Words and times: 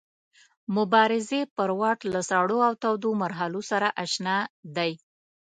مبارزې 0.75 1.41
پر 1.55 1.69
واټ 1.79 1.99
له 2.13 2.21
سړو 2.29 2.57
او 2.67 2.73
تودو 2.83 3.09
مرحلو 3.23 3.61
سره 3.71 3.87
اشنا 4.03 4.37
دی. 4.75 4.91